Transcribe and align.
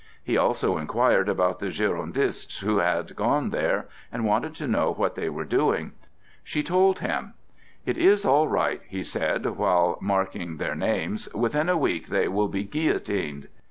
He 0.23 0.35
also 0.35 0.79
inquired 0.79 1.29
about 1.29 1.59
the 1.59 1.69
Girondists 1.69 2.61
who 2.61 2.79
had 2.79 3.15
gone 3.15 3.51
there, 3.51 3.87
and 4.11 4.25
wanted 4.25 4.55
to 4.55 4.67
know 4.67 4.91
what 4.93 5.13
they 5.13 5.29
were 5.29 5.45
doing. 5.45 5.91
She 6.43 6.63
told 6.63 6.97
him. 7.01 7.35
"It 7.85 7.99
is 7.99 8.25
all 8.25 8.47
right," 8.47 8.81
he 8.87 9.03
said, 9.03 9.45
while 9.45 9.99
marking 10.01 10.57
down 10.57 10.57
their 10.57 10.75
names. 10.75 11.31
"Within 11.35 11.69
a 11.69 11.77
week 11.77 12.07
they 12.07 12.27
will 12.27 12.45
all 12.47 12.47
be 12.47 12.63
guillotined." 12.63 13.47